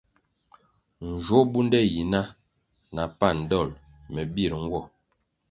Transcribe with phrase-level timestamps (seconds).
[1.09, 2.21] Njwo bunde yi na
[2.95, 3.69] na pan dol
[4.13, 4.81] me bir nwo.